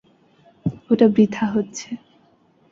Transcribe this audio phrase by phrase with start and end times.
[0.89, 1.89] ওটা বৃথা হচ্ছে।